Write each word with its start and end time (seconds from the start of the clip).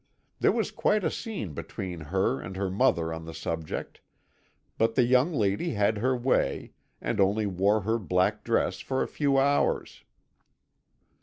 There 0.39 0.51
was 0.51 0.71
quite 0.71 1.03
a 1.03 1.11
scene 1.11 1.53
between 1.53 1.99
her 1.99 2.39
and 2.41 2.55
her 2.57 2.71
mother 2.71 3.13
on 3.13 3.25
the 3.25 3.35
subject, 3.35 4.01
but 4.79 4.95
the 4.95 5.03
young 5.03 5.31
lady 5.31 5.73
had 5.73 5.99
her 5.99 6.17
way, 6.17 6.71
and 6.99 7.19
only 7.19 7.45
wore 7.45 7.81
her 7.81 7.99
black 7.99 8.43
dress 8.43 8.79
for 8.79 9.03
a 9.03 9.07
few 9.07 9.37
hours. 9.37 10.03